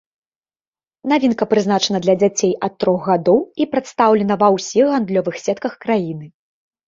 [1.11, 6.25] Навінка прызначана для дзяцей ад трох гадоў і прадстаўлена ва ўсіх гандлёвых сетках краіны.